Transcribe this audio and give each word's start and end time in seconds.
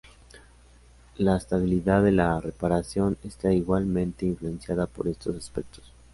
La 1.17 1.37
estabilidad 1.37 2.01
de 2.01 2.11
la 2.11 2.39
reparación 2.41 3.19
está 3.23 3.53
igualmente 3.53 4.25
influenciada 4.25 4.87
por 4.87 5.07
estos 5.07 5.35
aspectos. 5.35 5.93